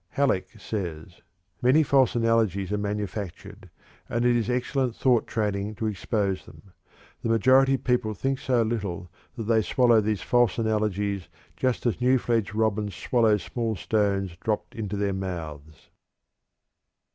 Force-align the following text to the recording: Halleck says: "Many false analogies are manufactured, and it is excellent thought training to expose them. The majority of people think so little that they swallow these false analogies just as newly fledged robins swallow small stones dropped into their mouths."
Halleck 0.09 0.49
says: 0.59 1.21
"Many 1.61 1.83
false 1.83 2.15
analogies 2.15 2.71
are 2.71 2.77
manufactured, 2.79 3.69
and 4.09 4.25
it 4.25 4.35
is 4.35 4.49
excellent 4.49 4.95
thought 4.95 5.27
training 5.27 5.75
to 5.75 5.85
expose 5.85 6.43
them. 6.43 6.71
The 7.21 7.29
majority 7.29 7.75
of 7.75 7.83
people 7.83 8.15
think 8.15 8.39
so 8.39 8.63
little 8.63 9.11
that 9.37 9.43
they 9.43 9.61
swallow 9.61 10.01
these 10.01 10.23
false 10.23 10.57
analogies 10.57 11.27
just 11.55 11.85
as 11.85 12.01
newly 12.01 12.17
fledged 12.17 12.55
robins 12.55 12.95
swallow 12.95 13.37
small 13.37 13.75
stones 13.75 14.35
dropped 14.37 14.73
into 14.73 14.97
their 14.97 15.13
mouths." 15.13 15.91